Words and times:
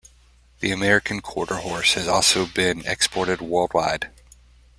The 0.61 0.71
American 0.71 1.21
Quarter 1.21 1.57
Horse 1.57 1.93
has 1.93 2.07
also 2.07 2.47
been 2.47 2.83
exported 2.87 3.39
worldwide. 3.39 4.09